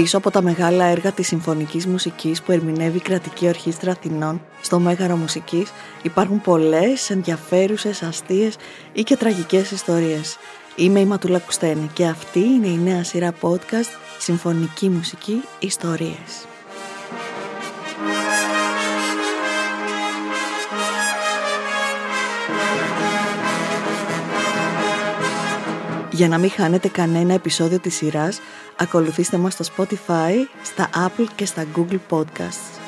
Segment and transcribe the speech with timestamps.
[0.00, 4.78] Πίσω από τα μεγάλα έργα της συμφωνικής μουσικής που ερμηνεύει η Κρατική Ορχήστρα Αθηνών στο
[4.78, 5.72] Μέγαρο Μουσικής
[6.02, 8.56] υπάρχουν πολλές ενδιαφέρουσες, αστείες
[8.92, 10.36] ή και τραγικές ιστορίες.
[10.76, 16.46] Είμαι η Ματούλα Κουστένη και αυτή είναι η νέα σειρά podcast Συμφωνική Μουσική Ιστορίες.
[26.20, 28.40] Για να μην χάνετε κανένα επεισόδιο της σειράς,
[28.76, 32.78] ακολουθήστε μας στο Spotify, στα Apple και στα Google Podcasts.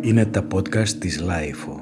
[0.00, 1.80] Είναι τα podcast της Lifeo.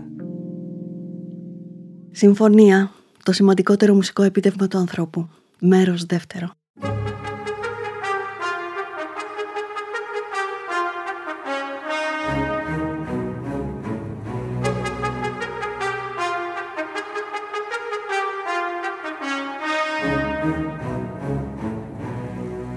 [2.10, 2.90] Συμφωνία
[3.24, 5.28] το σημαντικότερο μουσικό επίτευγμα του ανθρώπου.
[5.58, 6.50] Μέρος δεύτερο.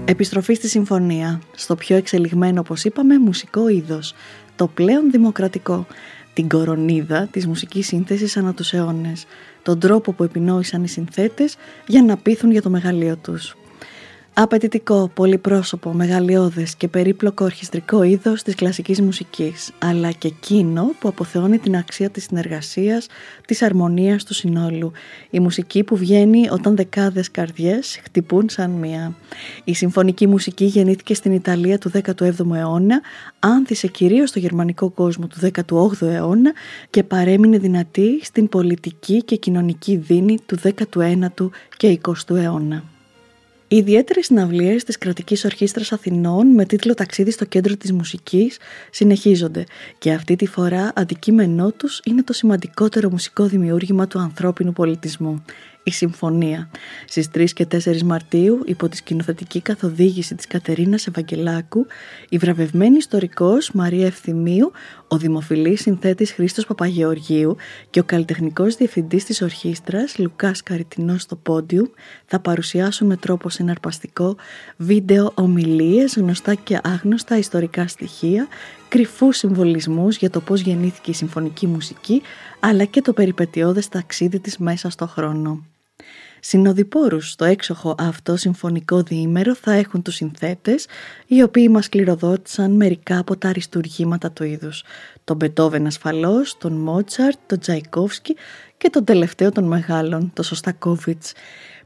[0.04, 4.14] Επιστροφή στη συμφωνία, στο πιο εξελιγμένο όπως είπαμε μουσικό είδος,
[4.56, 5.86] το πλέον δημοκρατικό,
[6.38, 9.26] την κορονίδα της μουσικής σύνθεσης ανά τους αιώνες,
[9.62, 13.56] τον τρόπο που επινόησαν οι συνθέτες για να πείθουν για το μεγαλείο τους.
[14.40, 21.58] Απαιτητικό, πολυπρόσωπο, μεγαλειώδες και περίπλοκο ορχιστρικό είδος της κλασικής μουσικής, αλλά και εκείνο που αποθεώνει
[21.58, 23.06] την αξία της συνεργασίας,
[23.46, 24.92] της αρμονίας του συνόλου.
[25.30, 29.14] Η μουσική που βγαίνει όταν δεκάδες καρδιές χτυπούν σαν μία.
[29.64, 33.00] Η συμφωνική μουσική γεννήθηκε στην Ιταλία του 17ου αιώνα,
[33.38, 36.52] άνθησε κυρίως στο γερμανικό κόσμο του 18ου αιώνα
[36.90, 42.84] και παρέμεινε δυνατή στην πολιτική και κοινωνική δίνη του 19ου και 20ου αιώνα.
[43.70, 48.58] Οι ιδιαίτερες συναυλίες της Κρατικής Ορχήστρας Αθηνών με τίτλο Ταξίδι στο κέντρο της μουσικής
[48.90, 49.64] συνεχίζονται.
[49.98, 55.44] Και αυτή τη φορά αντικείμενό τους είναι το σημαντικότερο μουσικό δημιούργημα του ανθρώπινου πολιτισμού
[55.82, 56.70] η Συμφωνία.
[57.06, 61.86] Στις 3 και 4 Μαρτίου, υπό τη σκηνοθετική καθοδήγηση της Κατερίνας Ευαγγελάκου,
[62.28, 64.72] η βραβευμένη ιστορικός Μαρία Ευθυμίου,
[65.08, 67.56] ο δημοφιλής συνθέτης Χρήστος Παπαγεωργίου
[67.90, 71.90] και ο καλλιτεχνικός διευθυντής της ορχήστρας Λουκάς Καριτινός στο πόντιου
[72.26, 74.36] θα παρουσιάσουν με τρόπο συναρπαστικό
[74.76, 78.48] βίντεο ομιλίες, γνωστά και άγνωστα ιστορικά στοιχεία,
[78.88, 82.22] κρυφούς συμβολισμούς για το πώς γεννήθηκε η συμφωνική μουσική,
[82.60, 85.64] αλλά και το περιπετειώδες ταξίδι της μέσα στο χρόνο.
[86.40, 90.86] Συνοδοιπόρους στο έξοχο αυτό συμφωνικό διήμερο θα έχουν τους συνθέτες,
[91.26, 94.84] οι οποίοι μας κληροδότησαν μερικά από τα αριστουργήματα του είδους.
[95.24, 98.36] Τον Μπετόβεν ασφαλώς, τον Μότσαρτ, τον Τζαϊκόφσκι
[98.76, 101.32] και τον τελευταίο των μεγάλων, τον Σωστακόβιτς.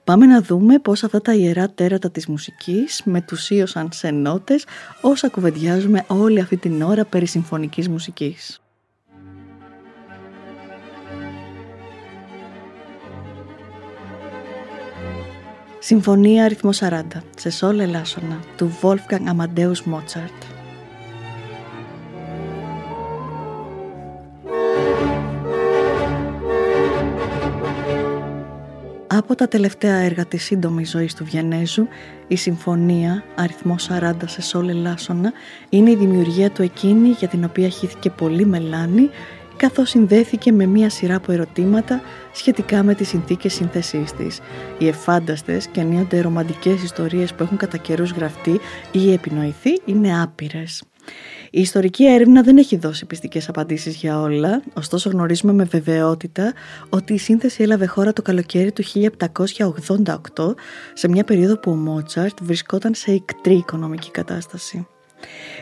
[0.04, 4.64] Πάμε να δούμε πώς αυτά τα ιερά τέρατα της μουσικής μετουσίωσαν σε νότες
[5.00, 8.61] όσα κουβεντιάζουμε όλη αυτή την ώρα περί συμφωνικής μουσικής.
[15.84, 17.02] Συμφωνία αριθμό 40
[17.36, 20.52] σε σόλ ελάσσονα του Wolfgang Amadeus Mozart.
[29.06, 31.86] Από τα τελευταία έργα της σύντομης ζωής του Βιενέζου,
[32.28, 35.32] η Συμφωνία, αριθμό 40 σε σόλ ελάσσονα,
[35.68, 39.10] είναι η δημιουργία του εκείνη για την οποία χύθηκε πολύ μελάνη
[39.56, 42.00] καθώς συνδέθηκε με μία σειρά από ερωτήματα
[42.32, 44.40] σχετικά με τις συνθήκες σύνθεσής της.
[44.78, 48.60] Οι εφάνταστες και ενίοτε ρομαντικές ιστορίες που έχουν κατά καιρούς γραφτεί
[48.92, 50.82] ή επινοηθεί είναι άπειρες.
[51.50, 56.52] Η ιστορική έρευνα δεν έχει δώσει πιστικές απαντήσεις για όλα, ωστόσο γνωρίζουμε με βεβαιότητα
[56.88, 60.54] ότι η σύνθεση έλαβε χώρα το καλοκαίρι του 1788,
[60.92, 64.86] σε μια περίοδο που ο Μότσαρτ βρισκόταν σε ικτρή οικονομική κατάσταση.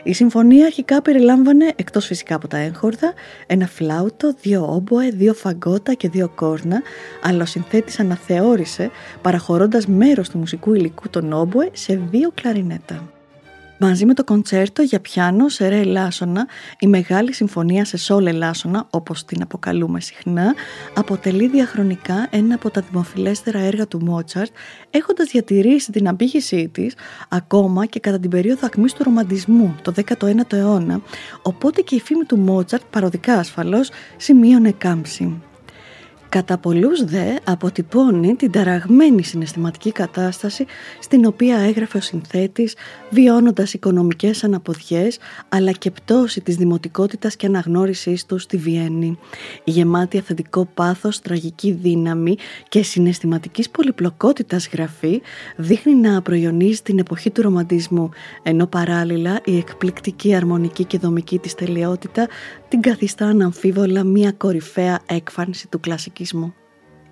[0.02, 3.14] Η συμφωνία αρχικά περιλάμβανε, εκτός φυσικά από τα έγχορδα,
[3.46, 6.82] ένα φλάουτο, δύο όμποε, δύο φαγκότα και δύο κόρνα,
[7.22, 8.90] αλλά ο συνθέτης αναθεώρησε
[9.22, 13.19] παραχωρώντας μέρος του μουσικού υλικού των όμποε σε δύο κλαρινέτα.
[13.82, 16.46] Μαζί με το κοντσέρτο για πιάνο σε ρε ελάσσονα,
[16.78, 20.54] η μεγάλη συμφωνία σε σόλ ελάσσονα, όπως την αποκαλούμε συχνά,
[20.94, 24.50] αποτελεί διαχρονικά ένα από τα δημοφιλέστερα έργα του Μότσαρτ,
[24.90, 26.94] έχοντας διατηρήσει την αμπήγησή της
[27.28, 31.00] ακόμα και κατά την περίοδο ακμής του ρομαντισμού, το 19ο αιώνα,
[31.42, 35.42] οπότε και η φήμη του Μότσαρτ, παροδικά ασφαλώς, σημείωνε κάμψη.
[36.30, 40.64] Κατά πολλούς δε αποτυπώνει την ταραγμένη συναισθηματική κατάσταση
[41.00, 42.76] στην οποία έγραφε ο συνθέτης
[43.10, 45.18] βιώνοντας οικονομικές αναποδιές
[45.48, 49.18] αλλά και πτώση της δημοτικότητας και αναγνώρισής του στη Βιέννη.
[49.64, 52.36] Η γεμάτη αυθεντικό πάθος, τραγική δύναμη
[52.68, 55.20] και συναισθηματικής πολυπλοκότητας γραφή
[55.56, 58.10] δείχνει να προϊονίζει την εποχή του ρομαντισμού
[58.42, 62.28] ενώ παράλληλα η εκπληκτική αρμονική και δομική της τελειότητα
[62.68, 65.80] την καθιστά αναμφίβολα μια κορυφαία έκφανση του
[66.20, 66.54] κλασικισμού.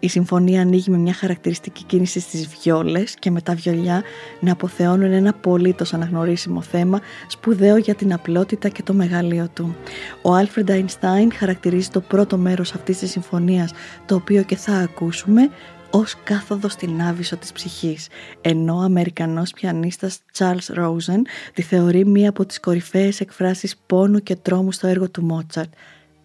[0.00, 4.02] Η συμφωνία ανοίγει με μια χαρακτηριστική κίνηση στις βιόλες και με τα βιολιά
[4.40, 9.76] να αποθεώνουν ένα απολύτως αναγνωρίσιμο θέμα σπουδαίο για την απλότητα και το μεγαλείο του.
[10.22, 13.72] Ο Άλφρεντ Αϊνστάιν χαρακτηρίζει το πρώτο μέρος αυτής της συμφωνίας
[14.06, 15.50] το οποίο και θα ακούσουμε
[15.90, 18.08] ως κάθοδο στην άβυσο της ψυχής,
[18.40, 21.20] ενώ ο Αμερικανός πιανίστας Charles Rosen
[21.54, 25.72] τη θεωρεί μία από τις κορυφαίες εκφράσεις πόνου και τρόμου στο έργο του Μότσαρτ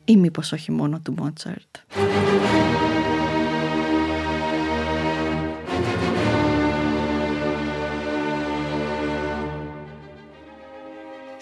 [0.05, 1.75] ή μήπως όχι μόνο του Μότσαρτ.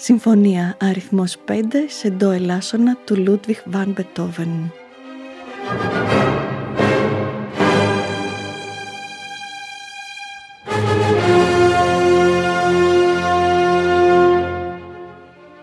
[0.04, 1.54] Συμφωνία αριθμός 5
[1.88, 4.72] σε ντο ελάσσονα του Λούντβιχ Βαν Μπετόβεν.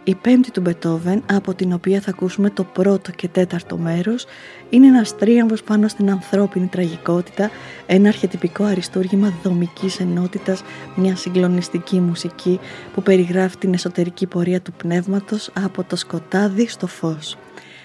[0.09, 4.27] Η πέμπτη του Μπετόβεν, από την οποία θα ακούσουμε το πρώτο και τέταρτο μέρος,
[4.71, 7.51] είναι ένας τρίαμβος πάνω στην ανθρώπινη τραγικότητα,
[7.87, 10.63] ένα αρχιετυπικό αριστούργημα δομικής ενότητας,
[10.97, 12.61] μια συγκλονιστική μουσική
[12.95, 17.37] που περιγράφει την εσωτερική πορεία του πνεύματος από το σκοτάδι στο φως.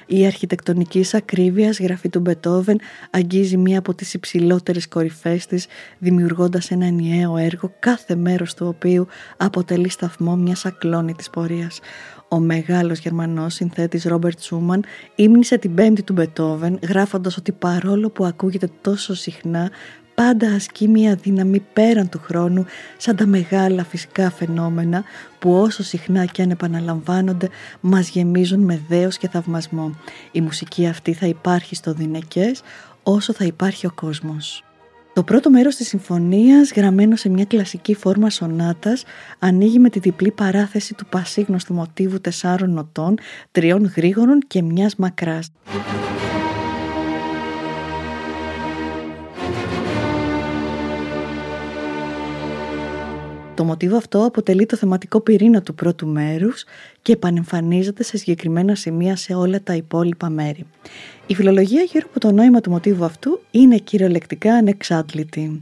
[0.08, 2.80] Η αρχιτεκτονική ακρίβειας γραφή του Μπετόβεν
[3.12, 5.68] αγγίζει μία από τις υψηλότερες κορυφές της,
[6.00, 9.08] δημιουργώντας ένα ενιαίο έργο, κάθε μέρος του οποίου
[9.38, 11.80] αποτελεί σταθμό μιας ακλόνητης πορείας.
[12.28, 14.84] Ο μεγάλος Γερμανός συνθέτης Ρόμπερτ Σούμαν
[15.16, 19.72] ύμνησε την πέμπτη του Μπετόβεν γράφοντας ότι παρόλο που ακούγεται τόσο συχνά
[20.16, 22.66] πάντα ασκεί μια δύναμη πέραν του χρόνου
[22.98, 25.04] σαν τα μεγάλα φυσικά φαινόμενα
[25.40, 27.50] που όσο συχνά και αν επαναλαμβάνονται
[27.82, 29.96] μας γεμίζουν με δέος και θαυμασμό.
[30.32, 32.62] Η μουσική αυτή θα υπάρχει στο Δινεκές
[33.04, 34.64] όσο θα υπάρχει ο κόσμος.
[35.14, 39.04] Το πρώτο μέρος της συμφωνίας, γραμμένο σε μια κλασική φόρμα σονάτας,
[39.40, 43.16] ανοίγει με τη διπλή παράθεση του πασίγνωστου μοτίβου τεσσάρων νοτών,
[43.52, 45.50] τριών γρήγορων και μιας μακράς.
[53.56, 56.64] Το μοτίβο αυτό αποτελεί το θεματικό πυρήνα του πρώτου μέρους
[57.02, 60.66] και επανεμφανίζεται σε συγκεκριμένα σημεία σε όλα τα υπόλοιπα μέρη.
[61.28, 65.62] Η φιλολογία γύρω από το νόημα του μοτίβου αυτού είναι κυριολεκτικά ανεξάντλητη.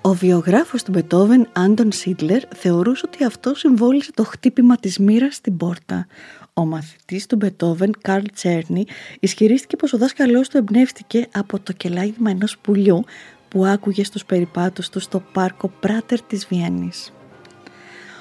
[0.00, 5.56] Ο βιογράφος του Μπετόβεν, Άντων Σίτλερ, θεωρούσε ότι αυτό συμβόλιζε το χτύπημα της μοίρας στην
[5.56, 6.06] πόρτα.
[6.54, 8.84] Ο μαθητής του Μπετόβεν, Καρλ Τσέρνι,
[9.20, 13.04] ισχυρίστηκε πως ο δάσκαλός του εμπνεύστηκε από το κελάιδημα ενός πουλιού
[13.48, 17.10] που άκουγε στους περιπάτους του στο πάρκο Πράτερ της Βιέννης.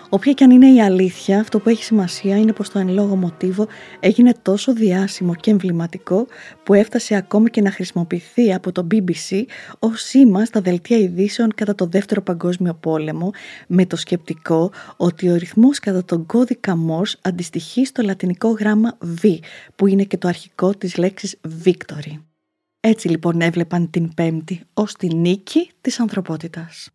[0.10, 3.16] Όποια και αν είναι η αλήθεια, αυτό που έχει σημασία είναι πως το εν λόγω
[3.16, 3.68] μοτίβο
[4.00, 6.28] έγινε τόσο διάσημο και εμβληματικό
[6.64, 9.44] που έφτασε ακόμη και να χρησιμοποιηθεί από το BBC
[9.80, 13.32] ως σήμα στα δελτία ειδήσεων κατά το δεύτερο παγκόσμιο πόλεμο
[13.68, 19.38] με το σκεπτικό ότι ο ρυθμός κατά τον κώδικα Morse αντιστοιχεί στο λατινικό γράμμα V
[19.76, 22.22] που είναι και το αρχικό της λέξης Victory.
[22.80, 26.90] Έτσι λοιπόν έβλεπαν την Πέμπτη ως τη νίκη της ανθρωπότητας.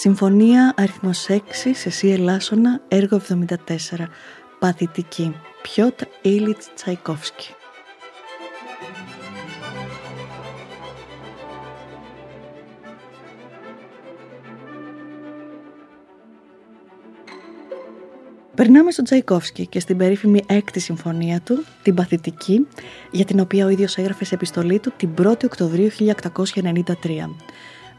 [0.00, 1.40] Συμφωνία αριθμός 6
[1.72, 3.46] σε Σύ Ελάσσονα, έργο 74.
[4.58, 5.34] Παθητική.
[5.62, 7.54] Πιότ Ήλιτς Τσαϊκόφσκι.
[18.54, 22.66] Περνάμε στον Τσαϊκόφσκι και στην περίφημη έκτη συμφωνία του, την Παθητική,
[23.10, 26.04] για την οποία ο ίδιος έγραφε σε επιστολή του την 1η Οκτωβρίου 1893.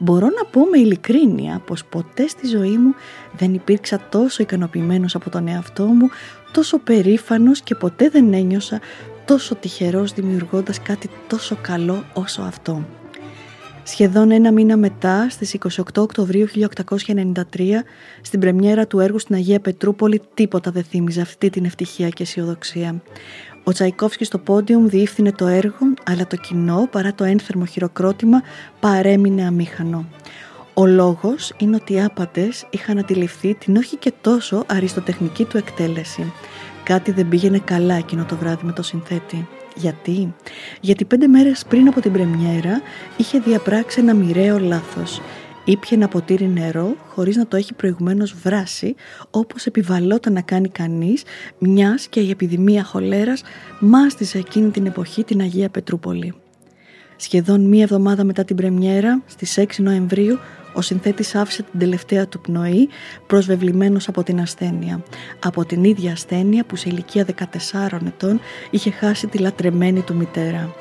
[0.03, 2.93] Μπορώ να πω με ειλικρίνεια πως ποτέ στη ζωή μου
[3.37, 6.09] δεν υπήρξα τόσο ικανοποιημένος από τον εαυτό μου,
[6.51, 8.79] τόσο περήφανος και ποτέ δεν ένιωσα
[9.25, 12.85] τόσο τυχερός δημιουργώντας κάτι τόσο καλό όσο αυτό.
[13.83, 17.83] Σχεδόν ένα μήνα μετά, στις 28 Οκτωβρίου 1893,
[18.21, 23.01] στην πρεμιέρα του έργου στην Αγία Πετρούπολη, τίποτα δεν θύμιζε αυτή την ευτυχία και αισιοδοξία.
[23.63, 28.41] Ο Τσαϊκόφσκι στο πόντιουμ διεύθυνε το έργο, αλλά το κοινό, παρά το ένθερμο χειροκρότημα,
[28.79, 30.05] παρέμεινε αμήχανο.
[30.73, 36.33] Ο λόγος είναι ότι οι άπατες είχαν αντιληφθεί την όχι και τόσο αριστοτεχνική του εκτέλεση.
[36.83, 39.47] Κάτι δεν πήγαινε καλά εκείνο το βράδυ με το συνθέτη.
[39.75, 40.33] Γιατί;
[40.81, 42.81] Γιατί πέντε μέρες πριν από την πρεμιέρα
[43.17, 45.21] είχε διαπράξει ένα μοιραίο λάθος.
[45.65, 48.95] Ήπια ένα ποτήρι νερό χωρίς να το έχει προηγουμένως βράσει
[49.29, 51.23] όπως επιβαλόταν να κάνει κανείς
[51.57, 53.43] μιας και η επιδημία χολέρας
[53.79, 56.33] μάστιζε εκείνη την εποχή την Αγία Πετρούπολη.
[57.15, 60.37] Σχεδόν μία εβδομάδα μετά την πρεμιέρα, στις 6 Νοεμβρίου,
[60.73, 62.89] ο συνθέτης άφησε την τελευταία του πνοή
[63.27, 65.03] προσβεβλημένος από την ασθένεια.
[65.39, 67.25] Από την ίδια ασθένεια που σε ηλικία
[67.81, 70.75] 14 ετών είχε χάσει τη λατρεμένη του μητέρα.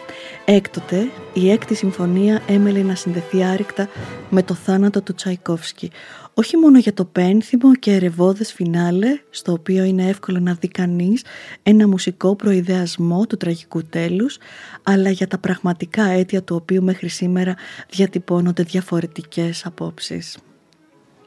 [0.45, 3.89] Έκτοτε η έκτη συμφωνία έμελε να συνδεθεί άρρηκτα
[4.31, 5.91] με το θάνατο του Τσαϊκόφσκι
[6.35, 11.25] όχι μόνο για το πένθυμο και ερευόδες φινάλε, στο οποίο είναι εύκολο να δει κανείς
[11.63, 14.39] ένα μουσικό προειδεασμό του τραγικού τέλους,
[14.83, 17.55] αλλά για τα πραγματικά αίτια του οποίου μέχρι σήμερα
[17.91, 20.39] διατυπώνονται διαφορετικές απόψεις.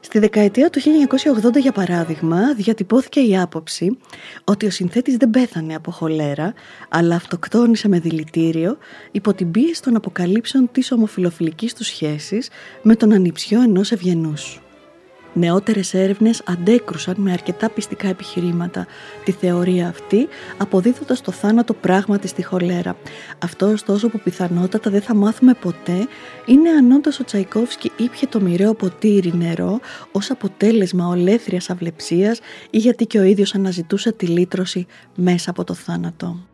[0.00, 3.98] Στη δεκαετία του 1980 για παράδειγμα διατυπώθηκε η άποψη
[4.44, 6.54] ότι ο συνθέτης δεν πέθανε από χολέρα
[6.88, 8.76] αλλά αυτοκτόνησε με δηλητήριο
[9.10, 12.48] υπό την πίεση των αποκαλύψεων της ομοφιλοφιλικής του σχέσης
[12.82, 14.63] με τον ανιψιό ενός ευγενούς.
[15.36, 18.86] Νεότερες έρευνες αντέκρουσαν με αρκετά πιστικά επιχειρήματα
[19.24, 22.96] τη θεωρία αυτή, αποδίδοντας το θάνατο πράγματι στη χολέρα.
[23.38, 26.08] Αυτό ωστόσο που πιθανότατα δεν θα μάθουμε ποτέ
[26.46, 29.80] είναι αν όντως ο Τσαϊκόφσκι ήπια το μοιραίο ποτήρι νερό
[30.12, 35.74] ως αποτέλεσμα ολέθριας αυλεψίας ή γιατί και ο ίδιος αναζητούσε τη λύτρωση μέσα από το
[35.74, 36.53] θάνατο.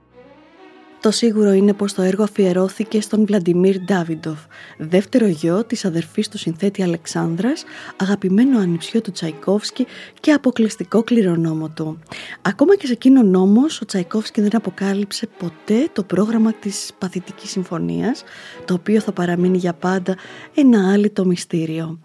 [1.01, 4.39] Το σίγουρο είναι πως το έργο αφιερώθηκε στον Βλαντιμίρ Ντάβιντοφ,
[4.79, 7.65] δεύτερο γιο της αδερφής του συνθέτη Αλεξάνδρας,
[7.97, 9.87] αγαπημένο ανιψιό του Τσαϊκόφσκι
[10.21, 11.99] και αποκλειστικό κληρονόμο του.
[12.43, 18.25] Ακόμα και σε εκείνον όμως ο Τσαϊκόφσκι δεν αποκάλυψε ποτέ το πρόγραμμα της Παθητικής Συμφωνίας,
[18.65, 20.17] το οποίο θα παραμείνει για πάντα
[20.55, 21.99] ένα άλυτο μυστήριο.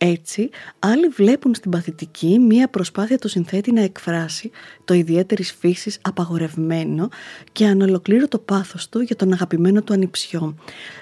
[0.00, 4.50] Έτσι, άλλοι βλέπουν στην παθητική μία προσπάθεια του συνθέτη να εκφράσει
[4.84, 7.08] το ιδιαίτερης φύσης απαγορευμένο
[7.52, 10.54] και ανολοκλήρωτο πάθος του για τον αγαπημένο του ανιψιό,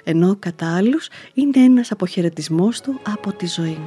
[0.04, 3.78] ενώ κατά άλλους είναι ένας αποχαιρετισμός του από τη ζωή.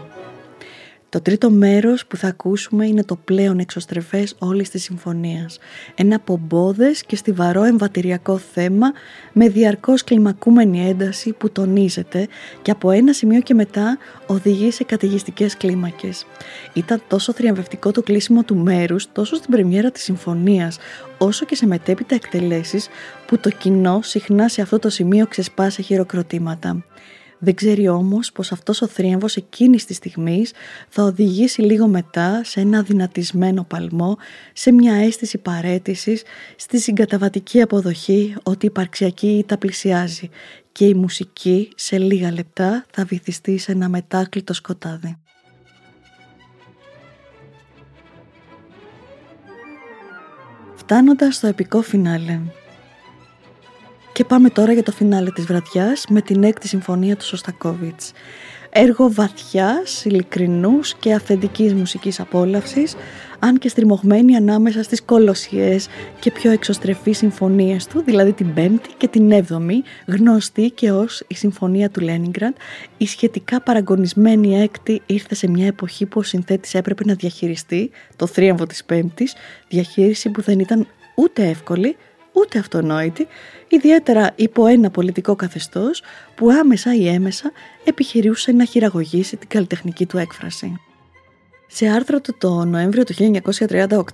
[1.09, 5.59] Το τρίτο μέρος που θα ακούσουμε είναι το πλέον εξωστρεφές όλης της συμφωνίας.
[5.95, 8.91] Ένα πομπόδες και στιβαρό εμβατηριακό θέμα
[9.33, 12.27] με διαρκώς κλιμακούμενη ένταση που τονίζεται
[12.61, 13.97] και από ένα σημείο και μετά
[14.27, 16.25] οδηγεί σε καταιγιστικές κλίμακες.
[16.73, 20.77] Ήταν τόσο θριαμβευτικό το κλείσιμο του μέρους τόσο στην πρεμιέρα της συμφωνίας
[21.17, 22.87] όσο και σε μετέπειτα εκτελέσεις
[23.27, 26.83] που το κοινό συχνά σε αυτό το σημείο ξεσπάσει χειροκροτήματα.
[27.39, 30.51] Δεν ξέρει όμως πως αυτός ο θρίαμβος εκείνης της στιγμής
[30.89, 34.17] θα οδηγήσει λίγο μετά σε ένα δυνατισμένο παλμό,
[34.53, 36.23] σε μια αίσθηση παρέτησης,
[36.55, 40.29] στη συγκαταβατική αποδοχή ότι η υπαρξιακή τα πλησιάζει
[40.71, 45.17] και η μουσική σε λίγα λεπτά θα βυθιστεί σε ένα μετάκλητο σκοτάδι.
[50.75, 52.39] Φτάνοντας στο επικό φινάλε,
[54.19, 58.11] και πάμε τώρα για το φινάλε της βραδιάς με την έκτη συμφωνία του Σωστακόβιτς.
[58.69, 62.95] Έργο βαθιάς, ειλικρινούς και αυθεντικής μουσικής απόλαυσης,
[63.39, 65.87] αν και στριμωγμένη ανάμεσα στις κολοσιές
[66.19, 71.35] και πιο εξωστρεφείς συμφωνίες του, δηλαδή την πέμπτη και την έβδομη, γνωστή και ως η
[71.35, 72.55] Συμφωνία του Λένιγκραντ,
[72.97, 78.27] η σχετικά παραγωνισμένη έκτη ήρθε σε μια εποχή που ο συνθέτης έπρεπε να διαχειριστεί το
[78.27, 79.35] θρίαμβο της πέμπτης,
[79.67, 81.95] διαχείριση που δεν ήταν ούτε εύκολη,
[82.39, 83.27] ούτε αυτονόητη,
[83.67, 86.03] ιδιαίτερα υπό ένα πολιτικό καθεστώς
[86.35, 87.51] που άμεσα ή έμεσα
[87.83, 90.79] επιχειρούσε να χειραγωγήσει την καλλιτεχνική του έκφραση.
[91.71, 93.13] Σε άρθρο του το Νοέμβριο του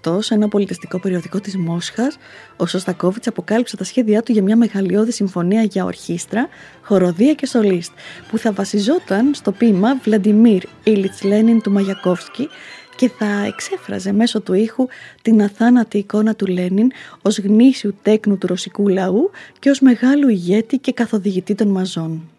[0.04, 2.18] 1938, σε ένα πολιτιστικό περιοδικό της Μόσχας,
[2.58, 6.50] ο Σωστακόβιτς αποκάλυψε τα σχέδιά του για μια μεγαλειώδη συμφωνία για ορχήστρα,
[6.82, 7.92] χοροδία και σολίστ,
[8.30, 12.50] που θα βασιζόταν στο ποίημα Βλαντιμίρ Ήλιτς Λένιν του Μαγιακόφσκι
[12.96, 14.88] και θα εξέφραζε μέσω του ήχου
[15.22, 20.78] την αθάνατη εικόνα του Λένιν ως γνήσιου τέκνου του ρωσικού λαού και ως μεγάλου ηγέτη
[20.78, 22.30] και καθοδηγητή των μαζών.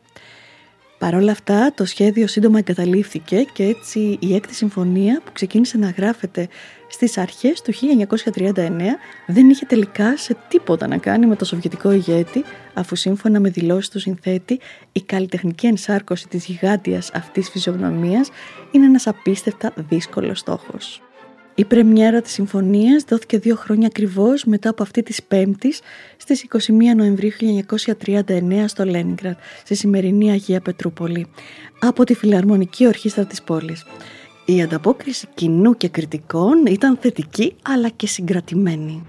[0.99, 5.91] Παρ' όλα αυτά το σχέδιο σύντομα εγκαταλείφθηκε και έτσι η έκτη συμφωνία που ξεκίνησε να
[5.91, 6.49] γράφεται
[6.89, 7.73] στις αρχές του
[8.25, 8.53] 1939
[9.27, 12.45] δεν είχε τελικά σε τίποτα να κάνει με το σοβιετικό ηγέτη
[12.75, 14.61] αφού σύμφωνα με δηλώσεις του συνθέτη
[14.93, 18.31] η καλλιτεχνική ενσάρκωση της γιγάντιας αυτής φυσιογνωμίας
[18.77, 21.01] είναι ένας απίστευτα δύσκολος στόχος.
[21.55, 25.81] Η πρεμιέρα της συμφωνίας δόθηκε δύο χρόνια ακριβώς μετά από αυτή της Πέμπτης
[26.17, 31.27] στις 21 Νοεμβρίου 1939 στο Λένιγκραντ, στη σημερινή Αγία Πετρούπολη,
[31.81, 33.85] από τη Φιλαρμονική Ορχήστρα της πόλης.
[34.45, 39.03] Η ανταπόκριση κοινού και κριτικών ήταν θετική αλλά και συγκρατημένη.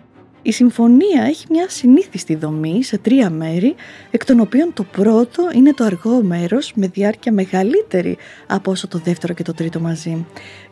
[0.48, 3.76] Η συμφωνία έχει μια συνήθιστη δομή σε τρία μέρη,
[4.12, 8.98] εκ των οποίων το πρώτο είναι το αργό μέρος με διάρκεια μεγαλύτερη από όσο το
[9.04, 10.26] δεύτερο και το τρίτο μαζί.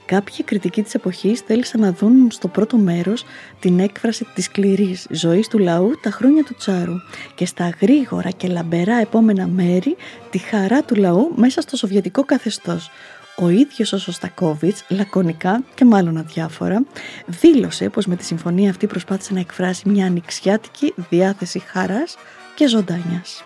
[0.06, 3.26] Κάποιοι κριτικοί της εποχής θέλησαν να δουν στο πρώτο μέρος
[3.60, 6.96] την έκφραση της σκληρής ζωής του λαού τα χρόνια του Τσάρου
[7.36, 9.96] και στα γρήγορα και λαμπερά επόμενα μέρη
[10.30, 12.90] τη χαρά του λαού μέσα στο σοβιετικό καθεστώς.
[13.38, 16.84] Ο ίδιος ο Σωστακόβιτς, λακωνικά και μάλλον αδιάφορα,
[17.26, 22.18] δήλωσε πως με τη συμφωνία αυτή προσπάθησε να εκφράσει μια ανοιξιάτικη διάθεση χαράς
[22.56, 23.46] και ζωντάνιας.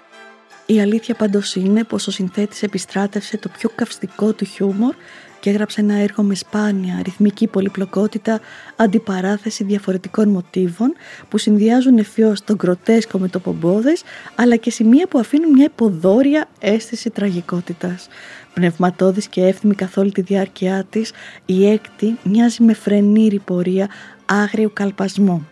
[0.66, 4.96] Η αλήθεια πάντως είναι πως ο συνθέτης επιστράτευσε το πιο καυστικό του χιούμορ
[5.40, 8.40] και έγραψε ένα έργο με σπάνια, ρυθμική πολυπλοκότητα,
[8.76, 10.94] αντιπαράθεση διαφορετικών μοτίβων
[11.30, 14.04] που συνδυάζουν ευφυώς τον γκροτέσκο με το πομπόδες
[14.36, 18.08] αλλά και σημεία που αφήνουν μια υποδόρια αίσθηση τραγικότητας.
[18.54, 21.12] Πνευματώδης και εύθυμη καθ' όλη τη διάρκεια της,
[21.46, 23.90] η έκτη μοιάζει με φρενήρη πορεία
[24.26, 25.48] άγριου καλπασμού.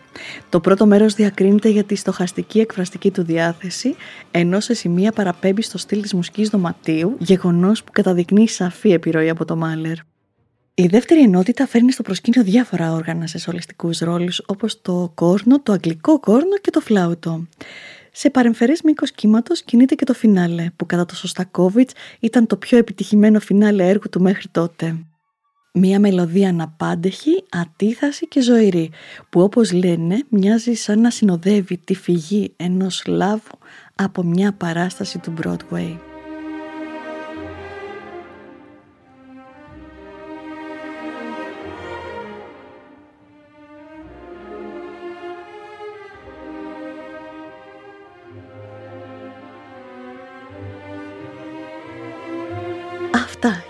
[0.48, 3.96] Το πρώτο μέρος διακρίνεται για τη στοχαστική εκφραστική του διάθεση,
[4.30, 9.44] ενώ σε σημεία παραπέμπει στο στυλ της μουσικής δωματίου, γεγονός που καταδεικνύει σαφή επιρροή από
[9.44, 9.96] το Μάλερ.
[10.74, 15.72] Η δεύτερη ενότητα φέρνει στο προσκήνιο διάφορα όργανα σε σολιστικούς ρόλους, όπως το κόρνο, το
[15.72, 17.46] αγγλικό κόρνο και το φλάουτο.
[18.20, 22.78] Σε παρεμφερές μήκος κύματος κινείται και το φινάλε, που κατά το Σωστακόβιτ ήταν το πιο
[22.78, 24.96] επιτυχημένο φινάλε έργου του μέχρι τότε.
[25.72, 28.90] Μία μελωδία αναπάντεχη, ατίθαση και ζωηρή,
[29.30, 33.58] που όπως λένε μοιάζει σαν να συνοδεύει τη φυγή ενός λάβου
[33.94, 36.07] από μια παράσταση του Broadway.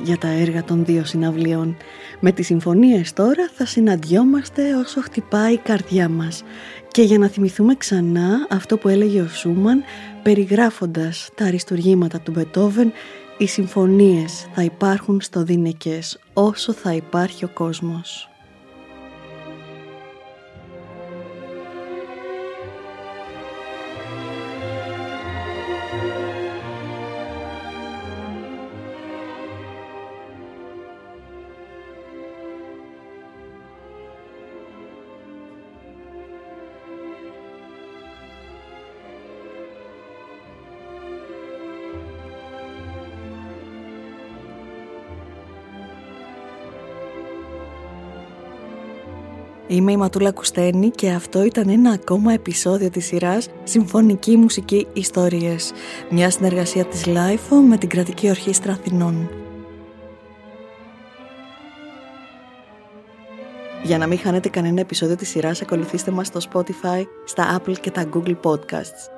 [0.08, 1.76] Για τα έργα των δύο συναυλίων.
[2.20, 6.42] Με τις συμφωνίες τώρα θα συναντιόμαστε όσο χτυπάει η καρδιά μας.
[6.90, 9.82] Και για να θυμηθούμε ξανά αυτό που έλεγε ο Σούμαν
[10.22, 12.92] περιγράφοντας τα αριστουργήματα του Μπετόβεν
[13.38, 18.27] οι συμφωνίες θα υπάρχουν στο δίνεκες όσο θα υπάρχει ο κόσμος.
[49.71, 55.73] Είμαι η Ματούλα Κουστένη και αυτό ήταν ένα ακόμα επεισόδιο της σειράς Συμφωνική Μουσική Ιστορίες,
[56.11, 59.28] μια συνεργασία της LIFO με την Κρατική Ορχήστρα Αθηνών.
[63.83, 67.91] Για να μην χάνετε κανένα επεισόδιο της σειράς, ακολουθήστε μας στο Spotify, στα Apple και
[67.91, 69.18] τα Google Podcasts.